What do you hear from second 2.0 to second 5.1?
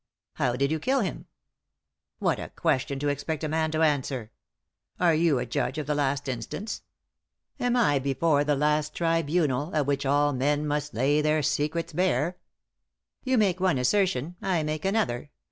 What a question to expect a man to answer I